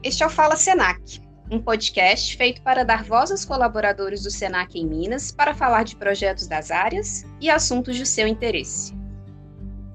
[0.00, 1.20] Este é o Fala Senac,
[1.50, 5.96] um podcast feito para dar voz aos colaboradores do Senac em Minas para falar de
[5.96, 8.96] projetos das áreas e assuntos de seu interesse.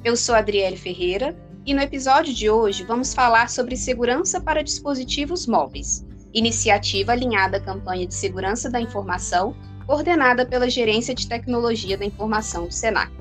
[0.03, 1.33] Eu sou Adriele Ferreira
[1.65, 7.61] e no episódio de hoje vamos falar sobre segurança para dispositivos móveis, iniciativa alinhada à
[7.61, 9.55] campanha de segurança da informação
[9.87, 13.13] coordenada pela Gerência de Tecnologia da Informação do Senac.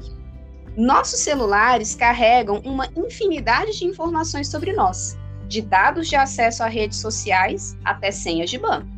[0.76, 5.16] Nossos celulares carregam uma infinidade de informações sobre nós,
[5.52, 8.88] de dados de acesso a redes sociais até senhas de banco.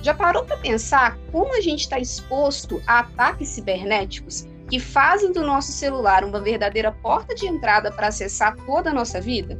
[0.00, 5.42] Já parou para pensar como a gente está exposto a ataques cibernéticos que fazem do
[5.42, 9.58] nosso celular uma verdadeira porta de entrada para acessar toda a nossa vida?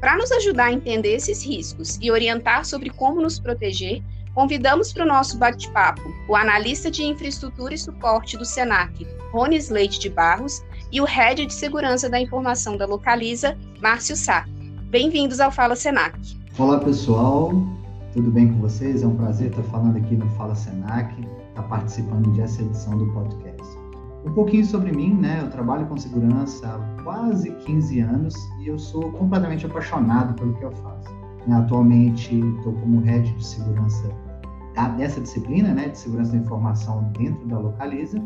[0.00, 4.00] Para nos ajudar a entender esses riscos e orientar sobre como nos proteger,
[4.32, 9.98] convidamos para o nosso bate-papo o analista de infraestrutura e suporte do SENAC, Rony Leite
[9.98, 14.46] de Barros, e o Head de Segurança da Informação da Localiza, Márcio Sá.
[14.94, 16.16] Bem-vindos ao Fala Senac.
[16.56, 17.50] Olá, pessoal.
[18.12, 19.02] Tudo bem com vocês?
[19.02, 21.12] É um prazer estar falando aqui no Fala Senac,
[21.48, 23.60] estar participando dessa edição do podcast.
[24.24, 25.40] Um pouquinho sobre mim, né?
[25.42, 30.64] Eu trabalho com segurança há quase 15 anos e eu sou completamente apaixonado pelo que
[30.64, 31.12] eu faço.
[31.50, 34.08] Atualmente estou como head de segurança
[34.96, 38.22] dessa disciplina, né, de segurança da informação dentro da Localiza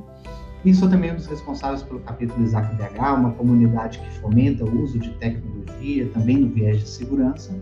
[0.65, 4.83] e sou também um dos responsáveis pelo capítulo Isaac BH, uma comunidade que fomenta o
[4.83, 7.55] uso de tecnologia, também no viés de segurança,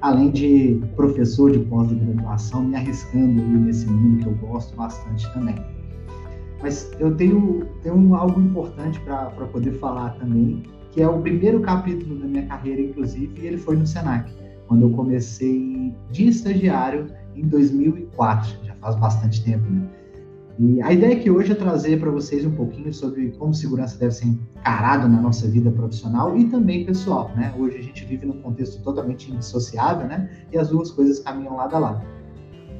[0.00, 5.54] além de professor de pós-graduação, me arriscando nesse mundo que eu gosto bastante também.
[6.60, 12.18] Mas eu tenho, tenho algo importante para poder falar também, que é o primeiro capítulo
[12.18, 14.32] da minha carreira, inclusive, e ele foi no Senac,
[14.66, 19.88] quando eu comecei de estagiário em 2004, já faz bastante tempo, né?
[20.56, 24.12] E a ideia aqui hoje é trazer para vocês um pouquinho sobre como segurança deve
[24.12, 27.52] ser encarado na nossa vida profissional e também pessoal, né?
[27.58, 30.46] Hoje a gente vive num contexto totalmente indissociável, né?
[30.52, 32.06] E as duas coisas caminham lado a lado.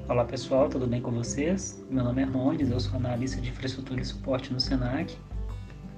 [0.08, 1.84] Olá pessoal, tudo bem com vocês?
[1.90, 5.16] Meu nome é Rondes, eu sou analista de infraestrutura e suporte no Senac.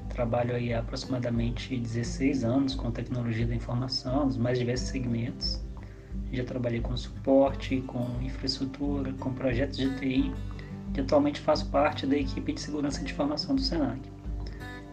[0.09, 5.63] Trabalho aí há aproximadamente 16 anos com tecnologia da informação, nos mais diversos segmentos.
[6.33, 10.33] Já trabalhei com suporte, com infraestrutura, com projetos de TI
[10.95, 14.01] e atualmente faço parte da equipe de segurança de informação do Senac.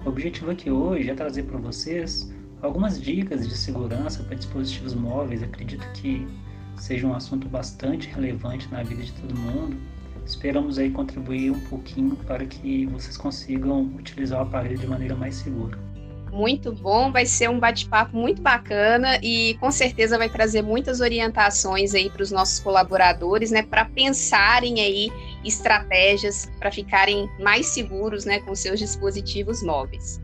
[0.06, 5.44] O objetivo aqui hoje é trazer para vocês algumas dicas de segurança para dispositivos móveis.
[5.44, 6.28] Acredito que
[6.76, 9.78] seja um assunto bastante relevante na vida de todo mundo.
[10.26, 15.36] Esperamos aí contribuir um pouquinho para que vocês consigam utilizar o aparelho de maneira mais
[15.36, 15.78] segura
[16.34, 21.94] muito bom, vai ser um bate-papo muito bacana e com certeza vai trazer muitas orientações
[21.94, 25.12] aí para os nossos colaboradores, né, para pensarem aí
[25.44, 30.22] estratégias para ficarem mais seguros, né, com seus dispositivos móveis.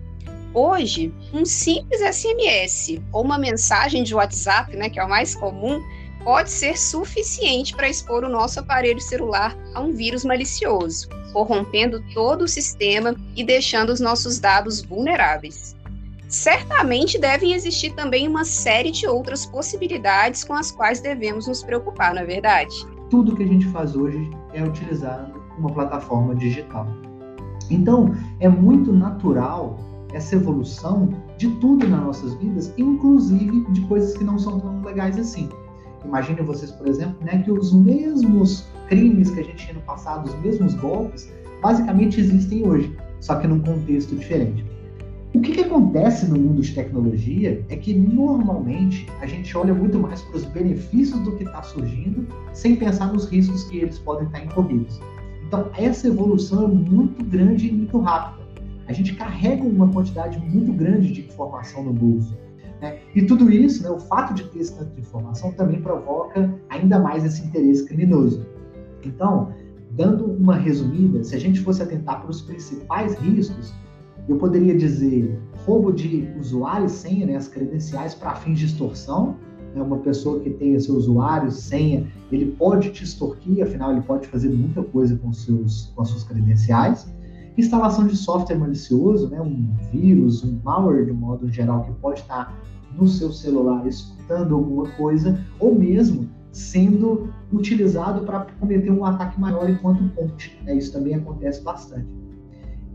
[0.54, 5.82] Hoje, um simples SMS ou uma mensagem de WhatsApp, né, que é o mais comum,
[6.24, 12.44] pode ser suficiente para expor o nosso aparelho celular a um vírus malicioso, corrompendo todo
[12.44, 15.80] o sistema e deixando os nossos dados vulneráveis
[16.30, 22.14] certamente devem existir também uma série de outras possibilidades com as quais devemos nos preocupar,
[22.14, 22.76] não é verdade?
[23.10, 26.88] Tudo que a gente faz hoje é utilizando uma plataforma digital.
[27.70, 29.78] Então, é muito natural
[30.14, 35.18] essa evolução de tudo nas nossas vidas, inclusive de coisas que não são tão legais
[35.18, 35.50] assim.
[36.06, 40.28] Imagine vocês, por exemplo, né, que os mesmos crimes que a gente tinha no passado,
[40.28, 41.32] os mesmos golpes,
[41.62, 44.66] basicamente existem hoje, só que num contexto diferente.
[45.32, 50.00] O que, que, acontece no mundo de tecnologia é que normalmente a gente olha muito
[50.00, 54.26] mais para os benefícios do que está surgindo, sem pensar nos riscos que eles podem
[54.26, 55.00] estar incorridos.
[55.46, 58.44] Então, essa evolução é muito grande e muito rápida.
[58.88, 62.36] A gente carrega uma quantidade muito grande de informação no bolso.
[62.82, 62.98] Né?
[63.14, 66.98] E tudo isso, né, o fato de ter esse tanto de informação, também provoca ainda
[66.98, 68.48] mais esse interesse criminoso.
[69.06, 69.54] Então,
[69.92, 73.76] dando uma resumida, se a gente fosse atentar para os principais riscos,
[74.30, 79.36] eu poderia dizer roubo de usuário e senha, né, as credenciais para fins de extorsão.
[79.74, 84.28] Né, uma pessoa que tenha seu usuário, senha, ele pode te extorquir, afinal ele pode
[84.28, 87.12] fazer muita coisa com, seus, com as suas credenciais.
[87.58, 92.56] Instalação de software malicioso, né, um vírus, um malware de modo geral que pode estar
[92.96, 99.70] no seu celular escutando alguma coisa, ou mesmo sendo utilizado para cometer um ataque maior
[99.70, 100.60] enquanto ponte.
[100.64, 100.76] Né?
[100.76, 102.08] Isso também acontece bastante.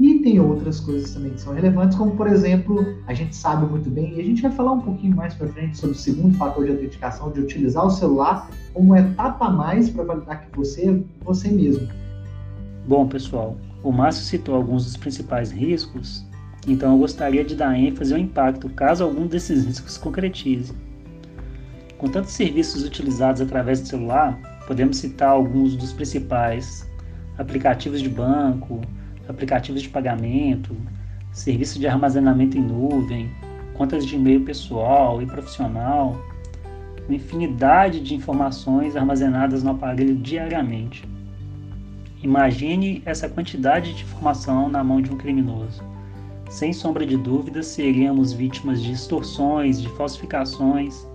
[0.00, 3.88] E tem outras coisas também que são relevantes, como por exemplo, a gente sabe muito
[3.88, 6.64] bem, e a gente vai falar um pouquinho mais para frente sobre o segundo fator
[6.64, 11.00] de autenticação, de utilizar o celular como etapa a mais para validar que você é
[11.24, 11.88] você mesmo.
[12.88, 16.26] Bom, pessoal, o Márcio citou alguns dos principais riscos,
[16.66, 20.72] então eu gostaria de dar ênfase ao impacto caso algum desses riscos se concretize.
[21.98, 26.88] Com tantos serviços utilizados através do celular, podemos citar alguns dos principais:
[27.38, 28.80] aplicativos de banco,
[29.28, 30.76] aplicativos de pagamento,
[31.32, 33.30] serviço de armazenamento em nuvem,
[33.74, 36.16] contas de e-mail pessoal e profissional,
[37.06, 41.06] uma infinidade de informações armazenadas no aparelho diariamente.
[42.22, 45.82] Imagine essa quantidade de informação na mão de um criminoso.
[46.48, 51.06] Sem sombra de dúvidas, seríamos vítimas de extorsões, de falsificações.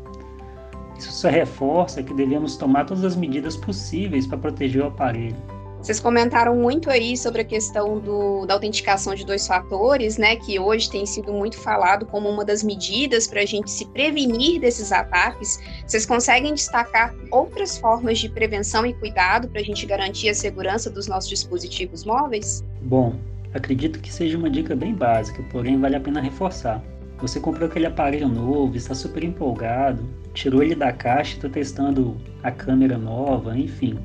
[0.98, 5.59] Isso só reforça que devemos tomar todas as medidas possíveis para proteger o aparelho.
[5.82, 10.36] Vocês comentaram muito aí sobre a questão do, da autenticação de dois fatores, né?
[10.36, 14.60] Que hoje tem sido muito falado como uma das medidas para a gente se prevenir
[14.60, 15.58] desses ataques.
[15.88, 20.90] Vocês conseguem destacar outras formas de prevenção e cuidado para a gente garantir a segurança
[20.90, 22.62] dos nossos dispositivos móveis?
[22.82, 23.16] Bom,
[23.54, 26.84] acredito que seja uma dica bem básica, porém vale a pena reforçar.
[27.20, 32.52] Você comprou aquele aparelho novo, está super empolgado, tirou ele da caixa, está testando a
[32.52, 33.98] câmera nova, enfim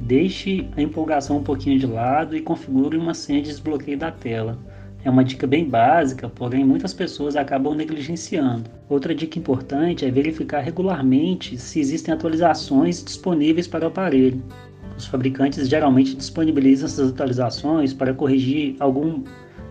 [0.00, 4.58] Deixe a empolgação um pouquinho de lado e configure uma senha de desbloqueio da tela.
[5.04, 8.68] É uma dica bem básica, porém muitas pessoas acabam negligenciando.
[8.88, 14.42] Outra dica importante é verificar regularmente se existem atualizações disponíveis para o aparelho.
[14.96, 19.22] Os fabricantes geralmente disponibilizam essas atualizações para corrigir algum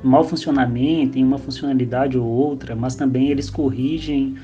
[0.03, 4.35] mau funcionamento em uma funcionalidade ou outra, mas também eles corrigem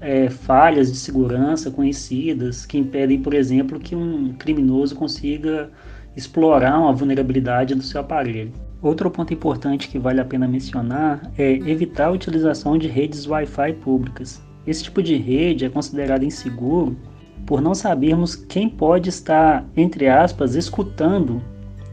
[0.00, 5.70] é, falhas de segurança conhecidas que impedem, por exemplo, que um criminoso consiga
[6.16, 8.52] explorar uma vulnerabilidade do seu aparelho.
[8.80, 13.74] Outro ponto importante que vale a pena mencionar é evitar a utilização de redes Wi-Fi
[13.74, 14.42] públicas.
[14.66, 16.96] Esse tipo de rede é considerado inseguro
[17.44, 21.42] por não sabermos quem pode estar, entre aspas, escutando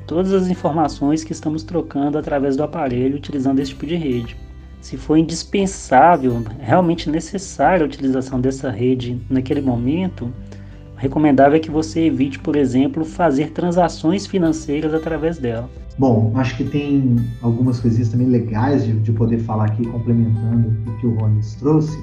[0.06, 4.38] todas as informações que estamos trocando através do aparelho utilizando esse tipo de rede
[4.86, 10.32] se for indispensável, realmente necessária a utilização dessa rede naquele momento,
[10.96, 15.68] recomendável é que você evite, por exemplo, fazer transações financeiras através dela.
[15.98, 20.98] Bom, acho que tem algumas coisinhas também legais de, de poder falar aqui, complementando o
[21.00, 21.98] que o Ronis trouxe,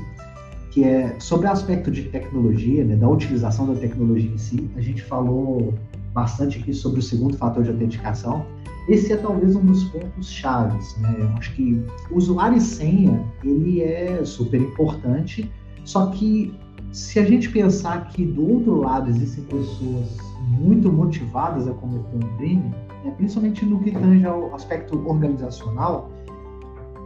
[0.72, 4.68] que é sobre o aspecto de tecnologia, né, da utilização da tecnologia em si.
[4.76, 5.72] A gente falou
[6.12, 8.44] bastante aqui sobre o segundo fator de autenticação,
[8.88, 11.14] esse é talvez um dos pontos chaves, né?
[11.18, 15.50] Eu acho que usuário e senha, ele é super importante,
[15.84, 16.52] só que
[16.90, 20.16] se a gente pensar que do outro lado existem pessoas
[20.48, 22.74] muito motivadas a cometer um crime,
[23.04, 26.10] né, principalmente no que tange ao aspecto organizacional,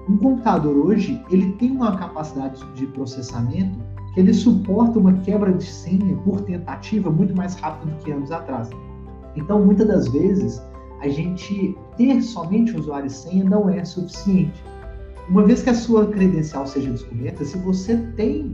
[0.09, 3.79] um computador hoje ele tem uma capacidade de processamento
[4.15, 8.33] que ele suporta uma quebra de senha por tentativa muito mais rápido do que anos
[8.33, 8.71] atrás.
[9.37, 10.61] Então, muitas das vezes,
[11.01, 14.63] a gente ter somente usuário e senha não é suficiente.
[15.29, 18.53] Uma vez que a sua credencial seja descoberta, se você tem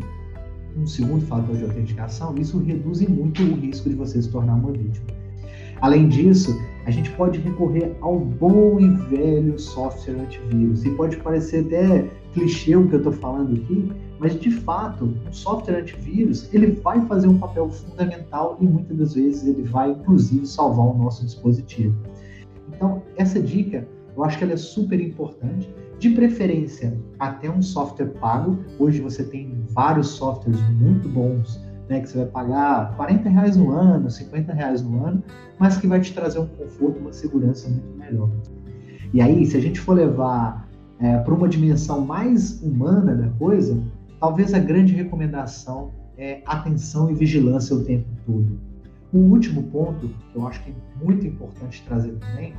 [0.77, 4.73] um segundo fator de autenticação, isso reduz muito o risco de você se tornar uma
[4.73, 5.07] vítima.
[5.83, 10.85] Além disso, a gente pode recorrer ao bom e velho software antivírus.
[10.85, 15.35] E pode parecer até clichê o que eu estou falando aqui, mas de fato, o
[15.35, 20.47] software antivírus ele vai fazer um papel fundamental e muitas das vezes ele vai inclusive
[20.47, 21.97] salvar o nosso dispositivo.
[22.69, 23.85] Então, essa dica,
[24.17, 25.69] eu acho que ela é super importante.
[25.99, 28.59] De preferência, até um software pago.
[28.79, 33.73] Hoje você tem vários softwares muito bons, né, que você vai pagar 40 reais no
[33.73, 35.23] ano, 50 reais no ano,
[35.59, 38.31] mas que vai te trazer um conforto, uma segurança muito melhor.
[39.13, 40.69] E aí, se a gente for levar
[41.01, 43.77] é, para uma dimensão mais humana da coisa,
[44.23, 48.57] talvez a grande recomendação é atenção e vigilância o tempo todo.
[49.13, 52.55] O último ponto, que eu acho que é muito importante trazer também,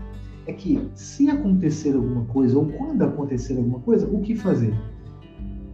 [0.46, 4.77] é que se acontecer alguma coisa, ou quando acontecer alguma coisa, o que fazer?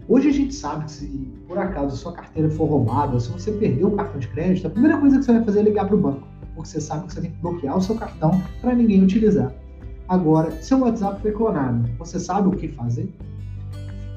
[0.08, 1.08] Hoje a gente sabe que se
[1.48, 4.96] por acaso sua carteira for roubada, se você perdeu o cartão de crédito, a primeira
[5.00, 7.22] coisa que você vai fazer é ligar para o banco, porque você sabe que você
[7.22, 9.52] tem que bloquear o seu cartão para ninguém utilizar.
[10.08, 13.12] Agora, seu WhatsApp foi clonado, você sabe o que fazer?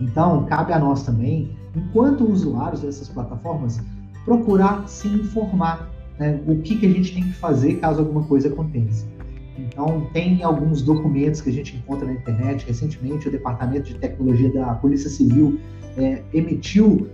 [0.03, 3.81] Então, cabe a nós também, enquanto usuários dessas plataformas,
[4.25, 8.49] procurar se informar né, o que, que a gente tem que fazer caso alguma coisa
[8.49, 9.07] aconteça.
[9.59, 12.67] Então, tem alguns documentos que a gente encontra na internet.
[12.67, 15.61] Recentemente, o Departamento de Tecnologia da Polícia Civil
[15.97, 17.09] é, emitiu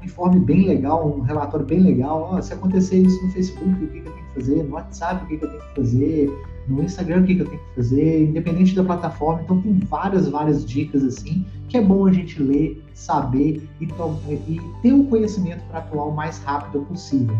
[0.00, 2.30] um informe bem legal, um relatório bem legal.
[2.32, 4.62] Oh, se acontecer isso no Facebook, o que, que eu tenho que fazer?
[4.62, 6.53] No WhatsApp, o que, que eu tenho que fazer?
[6.66, 8.24] No Instagram, o que, que eu tenho que fazer?
[8.24, 9.42] Independente da plataforma.
[9.42, 14.60] Então, tem várias, várias dicas assim que é bom a gente ler, saber e, e
[14.80, 17.36] ter o conhecimento para atuar o mais rápido possível.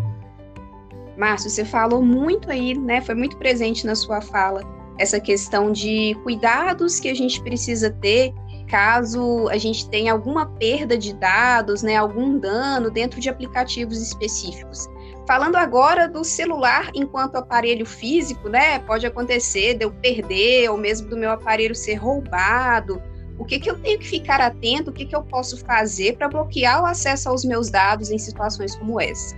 [1.16, 3.00] Márcio, você falou muito aí, né?
[3.00, 4.62] Foi muito presente na sua fala
[4.98, 8.34] essa questão de cuidados que a gente precisa ter
[8.68, 14.88] caso a gente tenha alguma perda de dados, né, algum dano dentro de aplicativos específicos.
[15.26, 18.78] Falando agora do celular enquanto aparelho físico, né?
[18.80, 23.00] Pode acontecer de eu perder, ou mesmo do meu aparelho ser roubado.
[23.38, 24.90] O que, que eu tenho que ficar atento?
[24.90, 28.76] O que, que eu posso fazer para bloquear o acesso aos meus dados em situações
[28.76, 29.34] como essa?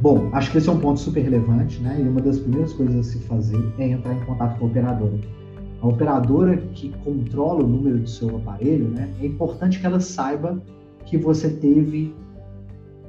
[0.00, 1.96] Bom, acho que esse é um ponto super relevante, né?
[2.00, 5.20] E uma das primeiras coisas a se fazer é entrar em contato com a operadora.
[5.80, 9.12] A operadora que controla o número do seu aparelho, né?
[9.20, 10.60] É importante que ela saiba
[11.04, 12.14] que você teve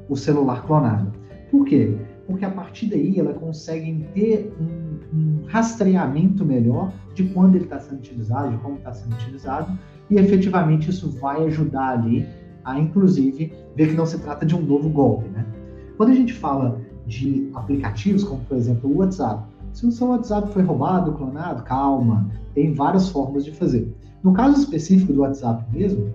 [0.09, 1.11] o celular clonado.
[1.51, 1.95] Por quê?
[2.27, 7.79] Porque a partir daí ela consegue ter um, um rastreamento melhor de quando ele está
[7.79, 9.77] sendo utilizado, de como está sendo utilizado,
[10.09, 12.25] e efetivamente isso vai ajudar ali
[12.63, 15.27] a, inclusive, ver que não se trata de um novo golpe.
[15.29, 15.45] Né?
[15.97, 19.43] Quando a gente fala de aplicativos, como por exemplo o WhatsApp,
[19.73, 23.93] se o seu WhatsApp foi roubado, clonado, calma, tem várias formas de fazer.
[24.23, 26.13] No caso específico do WhatsApp mesmo,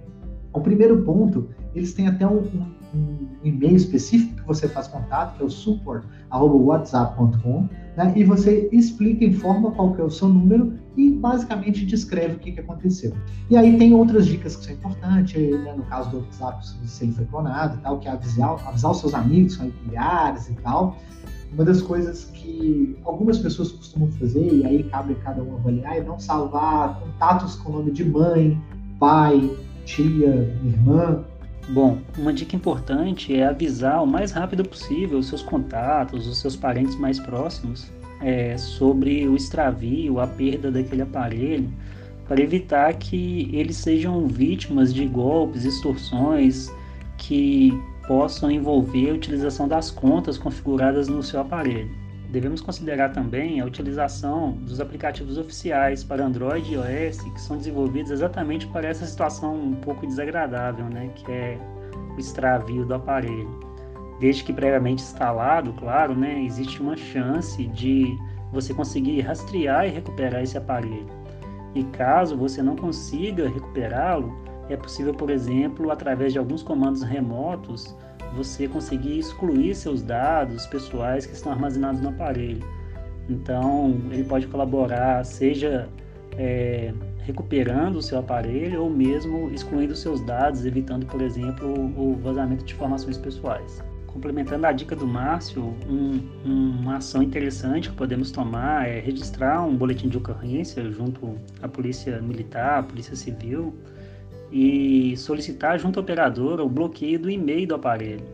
[0.52, 5.36] o primeiro ponto, eles têm até um, um um e-mail específico que você faz contato,
[5.36, 8.12] que é o support.whatsapp.com, né?
[8.16, 12.52] e você explica, informa qual que é o seu número e basicamente descreve o que,
[12.52, 13.12] que aconteceu.
[13.50, 15.74] E aí tem outras dicas que são importantes, né?
[15.76, 19.00] no caso do WhatsApp, se ele foi clonado e tal, que é avisar, avisar os
[19.00, 20.96] seus amigos, familiares e tal.
[21.52, 25.96] Uma das coisas que algumas pessoas costumam fazer, e aí cabe a cada um avaliar,
[25.96, 28.60] é não salvar contatos com o nome de mãe,
[29.00, 29.50] pai,
[29.84, 31.24] tia, irmã,
[31.68, 36.56] Bom, uma dica importante é avisar o mais rápido possível os seus contatos, os seus
[36.56, 37.90] parentes mais próximos
[38.22, 41.70] é, sobre o extravio, a perda daquele aparelho,
[42.26, 46.72] para evitar que eles sejam vítimas de golpes, extorsões
[47.18, 47.72] que
[48.06, 51.90] possam envolver a utilização das contas configuradas no seu aparelho.
[52.28, 58.10] Devemos considerar também a utilização dos aplicativos oficiais para Android e iOS que são desenvolvidos
[58.10, 61.58] exatamente para essa situação um pouco desagradável, né, que é
[62.14, 63.48] o extravio do aparelho.
[64.20, 68.18] Desde que previamente instalado, claro, né, existe uma chance de
[68.52, 71.08] você conseguir rastrear e recuperar esse aparelho.
[71.74, 74.36] E caso você não consiga recuperá-lo,
[74.68, 77.96] é possível, por exemplo, através de alguns comandos remotos,
[78.34, 82.64] você conseguir excluir seus dados pessoais que estão armazenados no aparelho.
[83.28, 85.88] Então, ele pode colaborar, seja
[86.36, 92.64] é, recuperando o seu aparelho ou mesmo excluindo seus dados, evitando, por exemplo, o vazamento
[92.64, 93.82] de informações pessoais.
[94.06, 99.76] Complementando a dica do Márcio, um, uma ação interessante que podemos tomar é registrar um
[99.76, 103.74] boletim de ocorrência junto à Polícia Militar, à Polícia Civil,
[104.50, 108.24] e solicitar junto à operadora o bloqueio do e-mail do aparelho.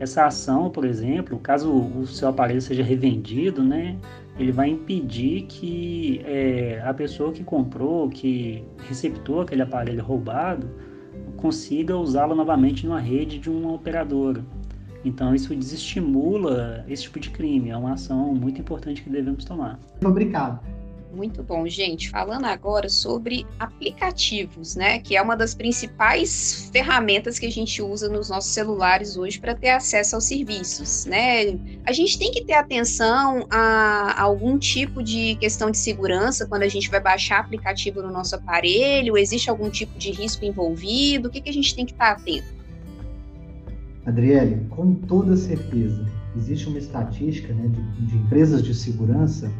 [0.00, 3.96] Essa ação, por exemplo, caso o seu aparelho seja revendido, né,
[4.38, 10.70] ele vai impedir que é, a pessoa que comprou, que receptou aquele aparelho roubado,
[11.36, 14.44] consiga usá-lo novamente numa rede de uma operadora.
[15.04, 17.70] Então isso desestimula esse tipo de crime.
[17.70, 19.78] É uma ação muito importante que devemos tomar.
[20.04, 20.60] Obrigado.
[21.12, 22.10] Muito bom, gente.
[22.10, 24.98] Falando agora sobre aplicativos, né?
[24.98, 29.54] Que é uma das principais ferramentas que a gente usa nos nossos celulares hoje para
[29.54, 31.58] ter acesso aos serviços, né?
[31.84, 36.68] A gente tem que ter atenção a algum tipo de questão de segurança quando a
[36.68, 39.16] gente vai baixar aplicativo no nosso aparelho.
[39.16, 41.28] Existe algum tipo de risco envolvido?
[41.28, 42.58] O que, que a gente tem que estar atento?
[44.04, 49.50] Adriele, com toda certeza, existe uma estatística né, de, de empresas de segurança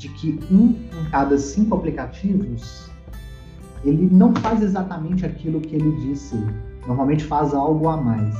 [0.00, 2.90] de que um em cada cinco aplicativos
[3.84, 6.34] ele não faz exatamente aquilo que ele disse,
[6.86, 8.34] normalmente faz algo a mais.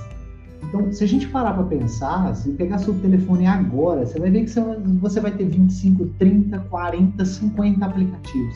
[0.62, 4.44] Então, se a gente parar para pensar, se pegar seu telefone agora, você vai ver
[4.44, 4.50] que
[5.00, 8.54] você vai ter 25, 30, 40, 50 aplicativos.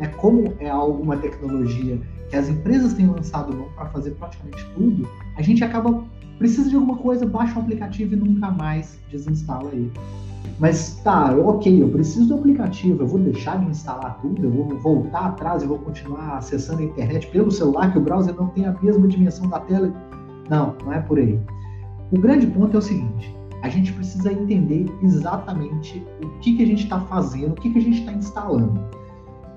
[0.00, 1.98] É como é alguma tecnologia
[2.28, 6.04] que as empresas têm lançado para fazer praticamente tudo, a gente acaba
[6.38, 9.90] precisa de alguma coisa, baixa o aplicativo e nunca mais desinstala ele.
[10.58, 14.78] Mas tá, ok, eu preciso do aplicativo, eu vou deixar de instalar tudo, eu vou
[14.78, 18.64] voltar atrás, eu vou continuar acessando a internet pelo celular, que o browser não tem
[18.66, 19.92] a mesma dimensão da tela.
[20.48, 21.38] Não, não é por aí.
[22.10, 26.66] O grande ponto é o seguinte: a gente precisa entender exatamente o que, que a
[26.66, 28.80] gente está fazendo, o que, que a gente está instalando.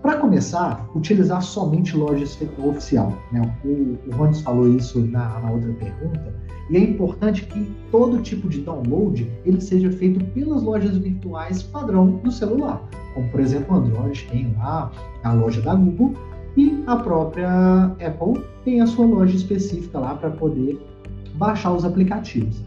[0.02, 3.14] Para começar, utilizar somente lojas oficial.
[3.32, 3.42] Né?
[3.66, 8.62] O, o falou isso na, na outra pergunta e é importante que todo tipo de
[8.62, 12.82] download ele seja feito pelas lojas virtuais padrão do celular,
[13.14, 14.92] como por exemplo o Android tem lá
[15.24, 16.14] a loja da Google
[16.56, 20.80] e a própria Apple tem a sua loja específica lá para poder
[21.36, 22.64] baixar os aplicativos.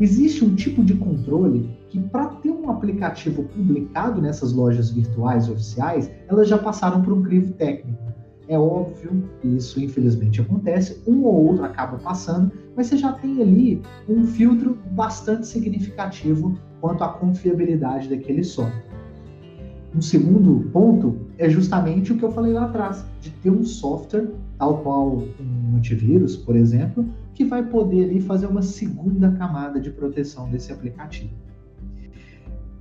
[0.00, 6.10] Existe um tipo de controle que para ter um aplicativo publicado nessas lojas virtuais oficiais,
[6.26, 8.01] elas já passaram por um crivo técnico.
[8.48, 13.40] É óbvio que isso infelizmente acontece, um ou outro acaba passando, mas você já tem
[13.40, 18.92] ali um filtro bastante significativo quanto à confiabilidade daquele software.
[19.94, 24.30] Um segundo ponto é justamente o que eu falei lá atrás, de ter um software,
[24.58, 29.90] tal qual um antivírus, por exemplo, que vai poder ali fazer uma segunda camada de
[29.90, 31.30] proteção desse aplicativo.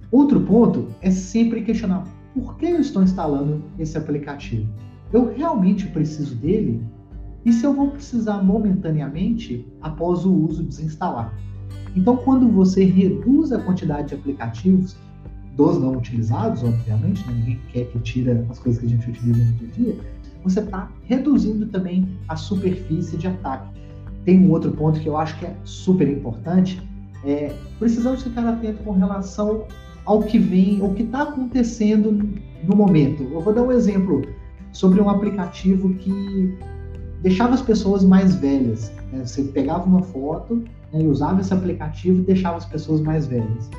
[0.09, 4.67] Outro ponto é sempre questionar por que eu estou instalando esse aplicativo?
[5.13, 6.81] Eu realmente preciso dele?
[7.43, 11.33] E se eu vou precisar momentaneamente após o uso desinstalar?
[11.95, 14.95] Então, quando você reduz a quantidade de aplicativos,
[15.57, 17.33] dos não utilizados, obviamente, né?
[17.33, 19.95] ninguém quer que tire as coisas que a gente utiliza no dia a dia,
[20.43, 23.69] você está reduzindo também a superfície de ataque.
[24.23, 26.81] Tem um outro ponto que eu acho que é super importante,
[27.23, 29.65] é, precisamos ficar atento com relação
[30.05, 32.11] ao que vem, ao que está acontecendo
[32.63, 33.23] no momento.
[33.23, 34.21] Eu vou dar um exemplo
[34.71, 36.57] sobre um aplicativo que
[37.21, 38.91] deixava as pessoas mais velhas.
[39.11, 39.25] Né?
[39.25, 43.69] Você pegava uma foto né, e usava esse aplicativo e deixava as pessoas mais velhas.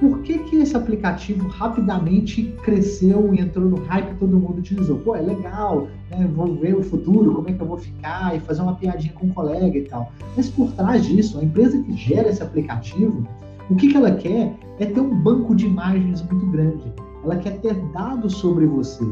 [0.00, 4.98] Por que, que esse aplicativo rapidamente cresceu e entrou no hype e todo mundo utilizou?
[4.98, 6.28] Pô, é legal, né?
[6.34, 9.26] vou ver o futuro, como é que eu vou ficar e fazer uma piadinha com
[9.26, 10.12] um colega e tal.
[10.36, 13.26] Mas por trás disso, a empresa que gera esse aplicativo,
[13.70, 16.92] o que, que ela quer é ter um banco de imagens muito grande.
[17.22, 19.04] Ela quer ter dados sobre você.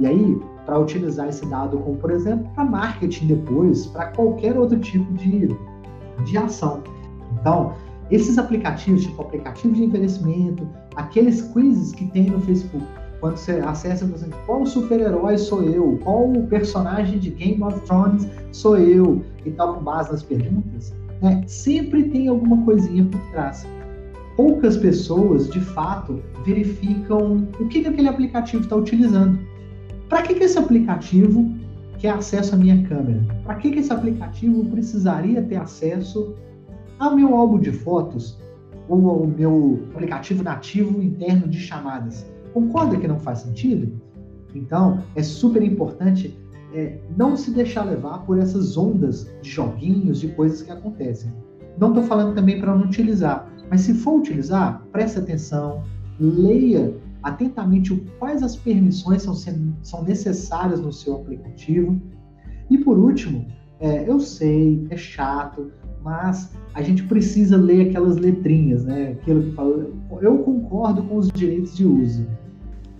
[0.00, 4.78] E aí, para utilizar esse dado, como por exemplo, para marketing depois, para qualquer outro
[4.78, 5.48] tipo de,
[6.24, 6.82] de ação.
[7.40, 7.74] Então,
[8.10, 12.84] esses aplicativos, tipo aplicativo de envelhecimento, aqueles quizzes que tem no Facebook,
[13.20, 17.80] quando você acessa, por exemplo, qual super-herói sou eu, qual o personagem de Game of
[17.82, 23.20] Thrones sou eu, e tal, com base nas perguntas, né, sempre tem alguma coisinha por
[23.30, 23.66] trás.
[24.36, 29.38] Poucas pessoas, de fato, verificam o que, que aquele aplicativo está utilizando.
[30.12, 31.50] Para que, que esse aplicativo
[31.96, 33.24] quer acesso à minha câmera?
[33.44, 36.34] Para que, que esse aplicativo precisaria ter acesso
[36.98, 38.38] ao meu álbum de fotos
[38.90, 42.30] ou ao meu aplicativo nativo interno de chamadas.
[42.52, 43.90] Concorda que não faz sentido?
[44.54, 46.38] Então, é super importante
[46.74, 51.32] é, não se deixar levar por essas ondas de joguinhos, de coisas que acontecem.
[51.78, 55.82] Não estou falando também para não utilizar, mas se for utilizar, preste atenção,
[56.20, 59.34] leia atentamente quais as permissões são,
[59.82, 62.00] são necessárias no seu aplicativo.
[62.70, 63.46] E por último,
[63.80, 65.70] é, eu sei, é chato,
[66.02, 69.16] mas a gente precisa ler aquelas letrinhas, né?
[69.20, 72.26] Aquilo que fala, eu concordo com os direitos de uso.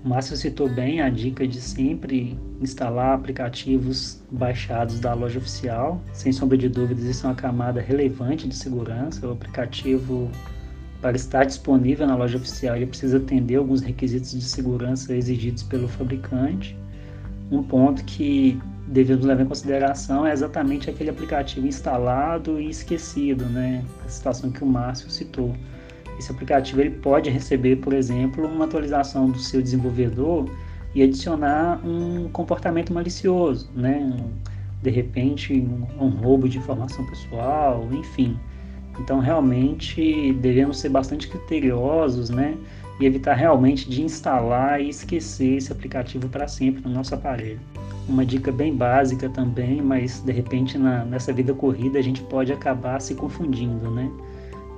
[0.04, 6.00] O Márcio citou bem a dica de sempre instalar aplicativos baixados da loja oficial.
[6.12, 9.24] Sem sombra de dúvidas, isso é uma camada relevante de segurança.
[9.24, 10.28] O aplicativo,
[11.02, 15.88] para estar disponível na loja oficial, ele precisa atender alguns requisitos de segurança exigidos pelo
[15.88, 16.78] fabricante.
[17.50, 23.84] Um ponto que devemos levar em consideração é exatamente aquele aplicativo instalado e esquecido, né?
[24.06, 25.52] A situação que o Márcio citou.
[26.18, 30.48] Esse aplicativo ele pode receber, por exemplo, uma atualização do seu desenvolvedor
[30.94, 34.16] e adicionar um comportamento malicioso, né?
[34.80, 38.38] De repente, um, um roubo de informação pessoal, enfim.
[39.00, 42.56] Então, realmente, devemos ser bastante criteriosos, né?
[43.00, 47.60] E evitar realmente de instalar e esquecer esse aplicativo para sempre no nosso aparelho
[48.08, 52.52] uma dica bem básica também, mas de repente na, nessa vida corrida a gente pode
[52.52, 54.10] acabar se confundindo, né?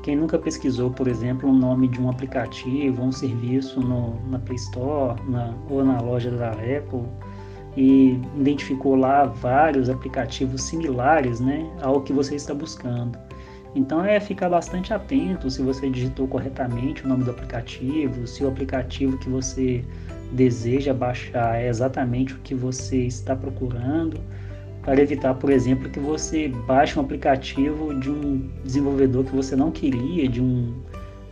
[0.02, 4.56] Quem nunca pesquisou, por exemplo, o nome de um aplicativo, um serviço no, na Play
[4.56, 7.04] Store na, ou na loja da Apple
[7.74, 13.18] e identificou lá vários aplicativos similares né, ao que você está buscando.
[13.74, 18.48] Então é ficar bastante atento se você digitou corretamente o nome do aplicativo, se o
[18.48, 19.84] aplicativo que você
[20.32, 24.20] deseja baixar é exatamente o que você está procurando,
[24.82, 29.70] para evitar, por exemplo, que você baixe um aplicativo de um desenvolvedor que você não
[29.70, 30.74] queria, de um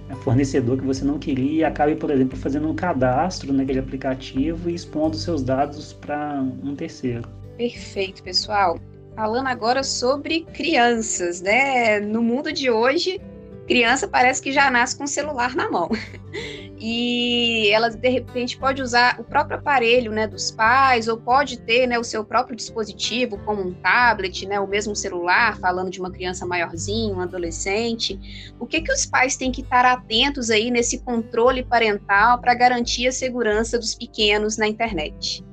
[0.08, 4.70] né, fornecedor que você não queria e acabe, por exemplo, fazendo um cadastro naquele aplicativo
[4.70, 7.28] e expondo seus dados para um terceiro.
[7.58, 8.78] Perfeito, pessoal.
[9.14, 12.00] Falando agora sobre crianças, né?
[12.00, 13.20] No mundo de hoje,
[13.66, 15.90] criança parece que já nasce com o celular na mão.
[16.80, 21.86] e ela de repente pode usar o próprio aparelho né, dos pais, ou pode ter
[21.86, 26.10] né, o seu próprio dispositivo, como um tablet, né, o mesmo celular, falando de uma
[26.10, 28.18] criança maiorzinha, um adolescente.
[28.58, 33.06] O que, que os pais têm que estar atentos aí nesse controle parental para garantir
[33.06, 35.44] a segurança dos pequenos na internet?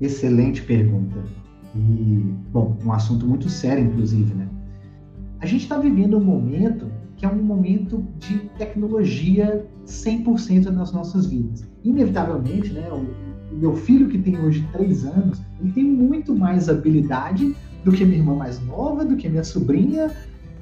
[0.00, 1.41] Excelente pergunta.
[1.74, 4.48] E, bom, um assunto muito sério, inclusive, né?
[5.40, 11.26] A gente está vivendo um momento que é um momento de tecnologia 100% nas nossas
[11.26, 11.64] vidas.
[11.84, 13.06] Inevitavelmente, né, o,
[13.54, 17.54] meu filho que tem hoje três anos, ele tem muito mais habilidade
[17.84, 20.10] do que minha irmã mais nova, do que minha sobrinha,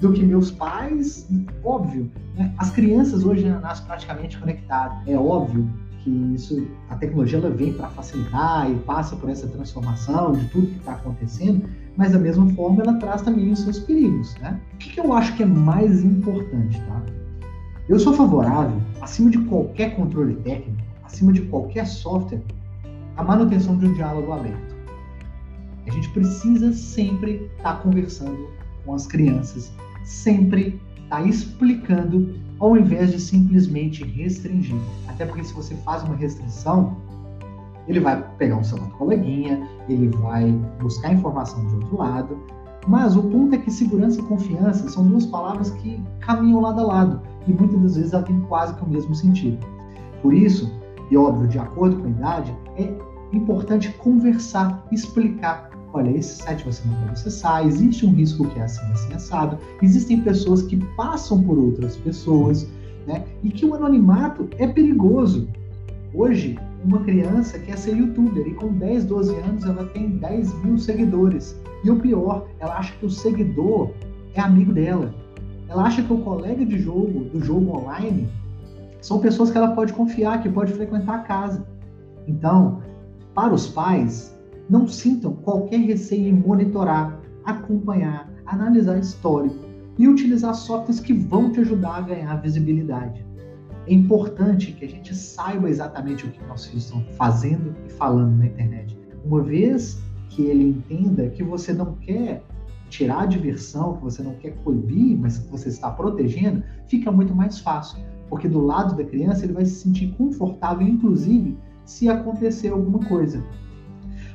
[0.01, 1.29] do que meus pais.
[1.63, 2.53] Óbvio, né?
[2.59, 4.99] as crianças hoje nascem praticamente conectadas.
[5.07, 5.69] É óbvio
[6.03, 10.67] que isso, a tecnologia ela vem para facilitar e passa por essa transformação de tudo
[10.69, 14.59] que está acontecendo, mas da mesma forma ela traz também os seus perigos, né?
[14.75, 17.03] O que, que eu acho que é mais importante, tá?
[17.89, 22.43] Eu sou favorável, acima de qualquer controle técnico, acima de qualquer software,
[23.17, 24.77] a manutenção de um diálogo aberto.
[25.87, 28.49] A gente precisa sempre estar tá conversando
[28.85, 29.73] com as crianças,
[30.05, 34.81] sempre estar tá explicando, ao invés de simplesmente restringir.
[35.09, 36.97] Até porque se você faz uma restrição,
[37.89, 42.39] ele vai pegar um celular do coleguinha, ele vai buscar informação de outro lado.
[42.87, 46.85] Mas o ponto é que segurança e confiança são duas palavras que caminham lado a
[46.85, 49.59] lado e muitas das vezes ela tem quase que o mesmo sentido.
[50.23, 50.71] Por isso,
[51.11, 52.97] e óbvio, de acordo com a idade, é
[53.33, 55.70] importante conversar, explicar.
[55.93, 59.59] Olha, esse site você não pode acessar, existe um risco que é assim, assim, assado,
[59.83, 62.69] existem pessoas que passam por outras pessoas,
[63.07, 63.25] né?
[63.43, 65.49] E que o anonimato é perigoso.
[66.15, 70.79] Hoje, uma criança quer ser youtuber e com 10, 12 anos ela tem 10 mil
[70.79, 71.61] seguidores.
[71.85, 73.91] E o pior, ela acha que o seguidor
[74.35, 75.13] é amigo dela.
[75.69, 78.29] Ela acha que o colega de jogo, do jogo online,
[79.01, 81.67] são pessoas que ela pode confiar, que pode frequentar a casa.
[82.27, 82.83] Então,
[83.35, 84.37] para os pais,
[84.71, 89.59] não sintam qualquer receio em monitorar, acompanhar, analisar histórico
[89.99, 93.27] e utilizar softwares que vão te ajudar a ganhar visibilidade.
[93.89, 98.39] É importante que a gente saiba exatamente o que nossos filhos estão fazendo e falando
[98.39, 98.97] na internet.
[99.25, 102.45] Uma vez que ele entenda que você não quer
[102.89, 107.35] tirar a diversão, que você não quer coibir, mas que você está protegendo, fica muito
[107.35, 107.99] mais fácil.
[108.29, 113.45] Porque do lado da criança ele vai se sentir confortável, inclusive se acontecer alguma coisa.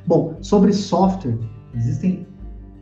[0.06, 1.38] Bom, sobre software,
[1.74, 2.26] existem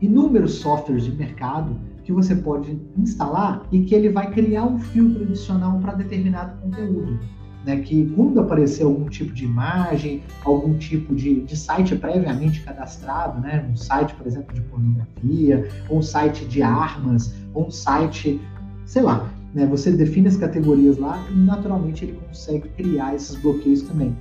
[0.00, 5.22] inúmeros softwares de mercado que você pode instalar e que ele vai criar um filtro
[5.22, 7.18] adicional para determinado conteúdo
[7.64, 13.40] né, que quando aparecer algum tipo de imagem, algum tipo de, de site previamente cadastrado,
[13.40, 18.40] né, um site, por exemplo, de pornografia, ou um site de armas, ou um site,
[18.84, 23.82] sei lá, né, você define as categorias lá e naturalmente ele consegue criar esses bloqueios
[23.82, 24.14] também.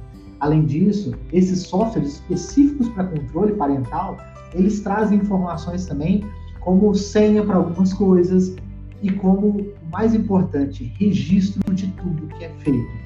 [0.43, 4.17] Além disso, esses softwares específicos para controle parental,
[4.53, 6.23] eles trazem informações também
[6.59, 8.55] como senha para algumas coisas
[9.01, 13.03] e como, mais importante, registro de tudo que é feito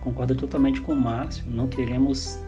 [0.00, 1.44] concordo totalmente com o Márcio.
[1.46, 2.38] Não queremos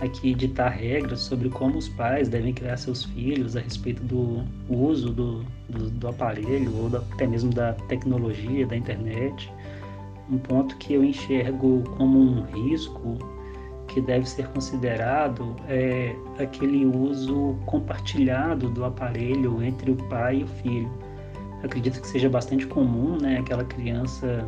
[0.00, 5.12] aqui ditar regras sobre como os pais devem criar seus filhos a respeito do uso
[5.12, 9.52] do, do, do aparelho ou da, até mesmo da tecnologia, da internet.
[10.30, 13.16] Um ponto que eu enxergo como um risco
[13.86, 20.46] que deve ser considerado é aquele uso compartilhado do aparelho entre o pai e o
[20.46, 20.90] filho.
[21.62, 24.46] acredito que seja bastante comum, né, aquela criança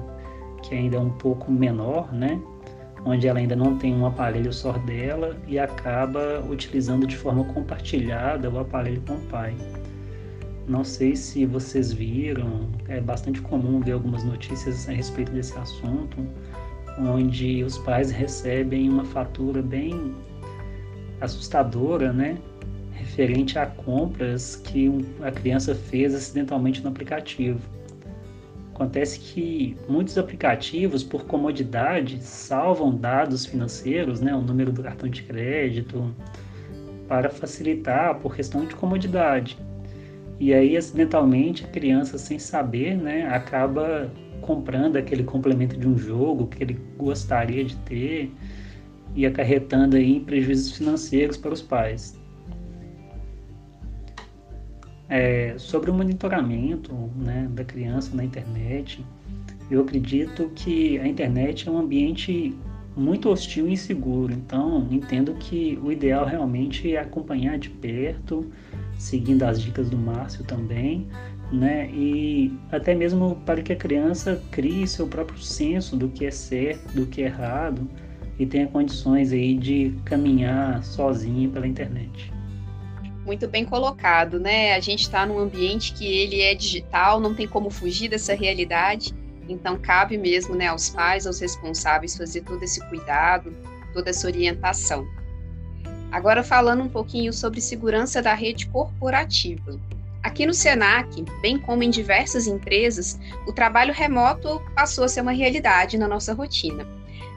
[0.63, 2.41] que ainda é um pouco menor, né?
[3.05, 8.51] Onde ela ainda não tem um aparelho só dela e acaba utilizando de forma compartilhada
[8.51, 9.55] o aparelho com o pai.
[10.69, 16.19] Não sei se vocês viram, é bastante comum ver algumas notícias a respeito desse assunto,
[16.99, 20.15] onde os pais recebem uma fatura bem
[21.23, 22.37] assustadora, né?
[22.93, 24.91] Referente a compras que
[25.23, 27.61] a criança fez acidentalmente no aplicativo.
[28.75, 35.23] Acontece que muitos aplicativos, por comodidade, salvam dados financeiros, né, o número do cartão de
[35.23, 36.15] crédito,
[37.09, 39.57] para facilitar por questão de comodidade.
[40.41, 46.47] E aí, acidentalmente, a criança, sem saber, né, acaba comprando aquele complemento de um jogo
[46.47, 48.33] que ele gostaria de ter
[49.15, 52.19] e acarretando aí em prejuízos financeiros para os pais.
[55.09, 59.05] É, sobre o monitoramento né, da criança na internet,
[59.71, 62.55] eu acredito que a internet é um ambiente
[62.97, 64.33] muito hostil e inseguro.
[64.33, 68.47] Então, entendo que o ideal realmente é acompanhar de perto,
[68.99, 71.07] seguindo as dicas do Márcio também,
[71.53, 71.89] né?
[71.91, 76.93] E até mesmo para que a criança crie seu próprio senso do que é certo,
[76.95, 77.89] do que é errado
[78.39, 82.33] e tenha condições aí de caminhar sozinha pela internet
[83.29, 84.75] muito bem colocado, né?
[84.75, 89.15] A gente está num ambiente que ele é digital, não tem como fugir dessa realidade.
[89.47, 93.55] Então cabe mesmo, né, aos pais, aos responsáveis fazer todo esse cuidado,
[93.93, 95.07] toda essa orientação.
[96.11, 99.79] Agora falando um pouquinho sobre segurança da rede corporativa.
[100.23, 105.33] Aqui no Senac, bem como em diversas empresas, o trabalho remoto passou a ser uma
[105.33, 106.87] realidade na nossa rotina.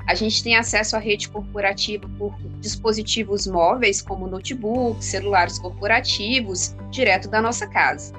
[0.07, 7.29] A gente tem acesso à rede corporativa por dispositivos móveis, como notebooks, celulares corporativos, direto
[7.29, 8.13] da nossa casa.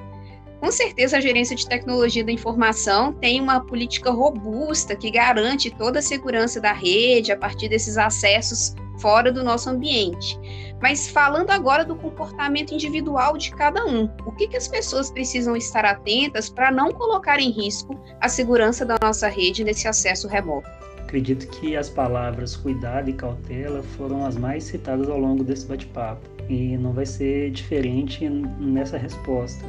[0.59, 5.99] Com certeza, a gerência de tecnologia da informação tem uma política robusta que garante toda
[5.99, 10.39] a segurança da rede a partir desses acessos fora do nosso ambiente.
[10.81, 15.57] Mas falando agora do comportamento individual de cada um, o que, que as pessoas precisam
[15.57, 20.69] estar atentas para não colocar em risco a segurança da nossa rede nesse acesso remoto?
[21.01, 26.25] Acredito que as palavras cuidado e cautela foram as mais citadas ao longo desse bate-papo
[26.49, 29.65] e não vai ser diferente nessa resposta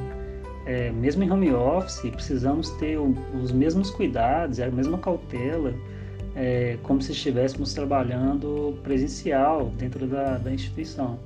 [0.66, 5.74] é, mesmo em home office, precisamos ter os mesmos cuidados, a mesma cautela,
[6.34, 11.18] é, como se estivéssemos trabalhando presencial dentro da, da instituição.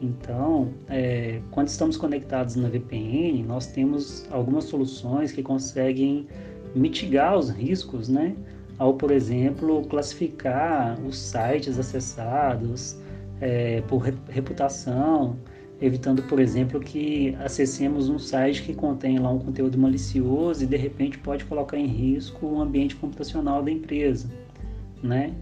[0.00, 6.26] Então, é, quando estamos conectados na VPN, nós temos algumas soluções que conseguem
[6.74, 8.34] mitigar os riscos, né?
[8.78, 12.98] Ao, por exemplo, classificar os sites acessados
[13.40, 15.36] é, por reputação,
[15.84, 20.76] evitando, por exemplo, que acessemos um site que contém lá um conteúdo malicioso e de
[20.76, 24.30] repente pode colocar em risco o ambiente computacional da empresa,
[25.02, 25.32] né?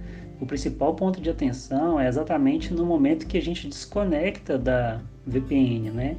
[0.40, 5.90] O principal ponto de atenção é exatamente no momento que a gente desconecta da VPN,
[5.90, 6.16] né?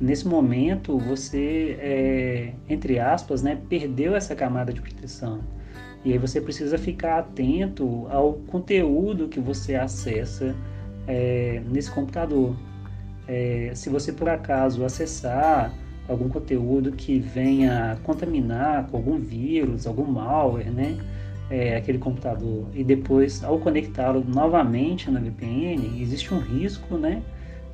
[0.00, 5.40] Nesse momento, você, é, entre aspas, né, perdeu essa camada de proteção.
[6.04, 10.54] E aí você precisa ficar atento ao conteúdo que você acessa
[11.06, 12.54] é, nesse computador.
[13.26, 15.72] É, se você por acaso acessar
[16.08, 20.98] algum conteúdo que venha contaminar com algum vírus, algum malware, né?
[21.50, 27.22] É, aquele computador e depois ao conectá-lo novamente na VPN existe um risco, né?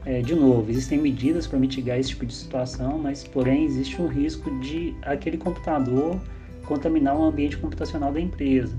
[0.05, 4.09] É, de novo, existem medidas para mitigar esse tipo de situação, mas porém existe um
[4.09, 6.19] risco de aquele computador
[6.65, 8.77] contaminar o ambiente computacional da empresa.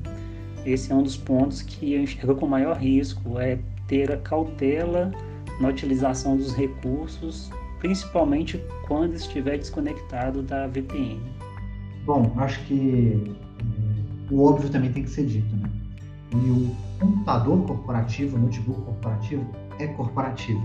[0.66, 5.12] Esse é um dos pontos que eu enxergo com maior risco, é ter a cautela
[5.62, 11.20] na utilização dos recursos, principalmente quando estiver desconectado da VPN.
[12.06, 15.70] Bom, acho que eh, o óbvio também tem que ser dito, né?
[16.34, 19.46] E o computador corporativo, o notebook corporativo,
[19.80, 20.62] é corporativo.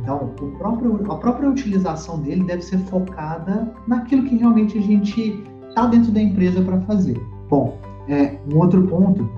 [0.00, 5.86] Então, próprio, a própria utilização dele deve ser focada naquilo que realmente a gente está
[5.86, 7.20] dentro da empresa para fazer.
[7.48, 9.28] Bom, é, um outro ponto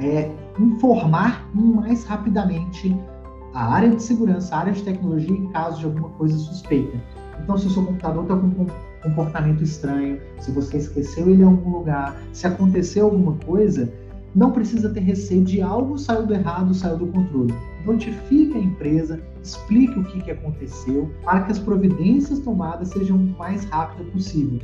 [0.00, 2.96] é informar mais rapidamente
[3.54, 6.98] a área de segurança, a área de tecnologia em caso de alguma coisa suspeita.
[7.40, 8.66] Então, se o seu computador está com um
[9.02, 13.92] comportamento estranho, se você esqueceu ele em algum lugar, se aconteceu alguma coisa,
[14.34, 17.54] não precisa ter receio de algo saiu do errado, saiu do controle.
[17.86, 23.38] Notifique a empresa, explique o que, que aconteceu, para que as providências tomadas sejam o
[23.38, 24.58] mais rápido possível.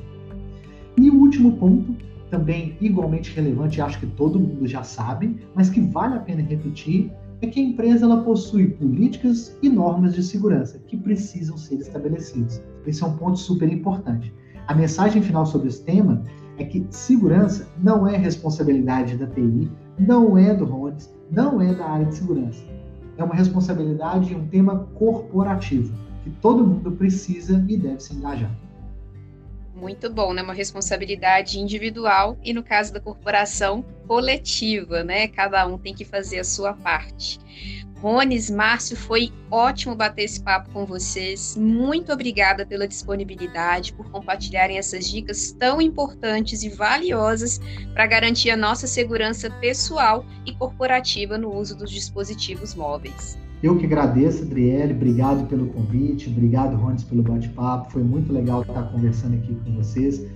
[0.96, 1.94] E o último ponto,
[2.28, 7.12] também igualmente relevante, acho que todo mundo já sabe, mas que vale a pena repetir,
[7.42, 12.62] é que a empresa ela possui políticas e normas de segurança que precisam ser estabelecidas.
[12.86, 14.32] Esse é um ponto super importante.
[14.66, 16.22] A mensagem final sobre esse tema
[16.58, 21.86] é que segurança não é responsabilidade da TI, não é do Rones, não é da
[21.86, 22.62] área de segurança.
[23.16, 28.50] É uma responsabilidade e um tema corporativo que todo mundo precisa e deve se engajar.
[29.80, 30.42] Muito bom, né?
[30.42, 35.26] Uma responsabilidade individual e, no caso da corporação, coletiva, né?
[35.26, 37.38] Cada um tem que fazer a sua parte.
[37.96, 41.56] Rones, Márcio, foi ótimo bater esse papo com vocês.
[41.56, 47.58] Muito obrigada pela disponibilidade, por compartilharem essas dicas tão importantes e valiosas
[47.94, 53.38] para garantir a nossa segurança pessoal e corporativa no uso dos dispositivos móveis.
[53.62, 57.92] Eu que agradeço, Adriele, obrigado pelo convite, obrigado, Rones, pelo bate-papo.
[57.92, 60.26] Foi muito legal estar conversando aqui com vocês.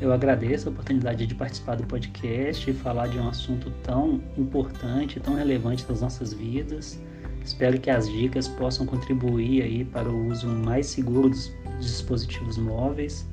[0.00, 5.20] Eu agradeço a oportunidade de participar do podcast e falar de um assunto tão importante,
[5.20, 7.00] tão relevante das nossas vidas.
[7.44, 13.24] Espero que as dicas possam contribuir aí para o uso mais seguro dos dispositivos móveis.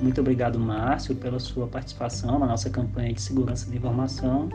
[0.00, 4.48] Muito obrigado, Márcio, pela sua participação na nossa campanha de segurança da informação.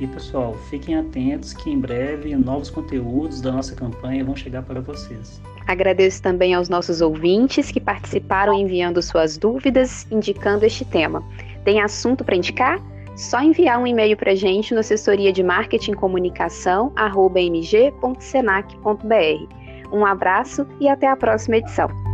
[0.00, 4.80] E pessoal, fiquem atentos que em breve novos conteúdos da nossa campanha vão chegar para
[4.80, 5.40] vocês.
[5.66, 11.22] Agradeço também aos nossos ouvintes que participaram enviando suas dúvidas, indicando este tema.
[11.64, 12.80] Tem assunto para indicar?
[13.16, 17.98] Só enviar um e-mail para a gente no assessoria de marketing comunicação mg.senac.br.
[19.92, 22.07] Um abraço e até a próxima edição.